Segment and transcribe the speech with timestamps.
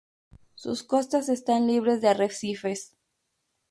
[0.55, 2.95] Sus costas están libres de arrecifes.